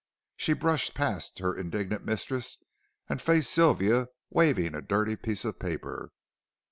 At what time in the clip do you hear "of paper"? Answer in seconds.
5.45-6.09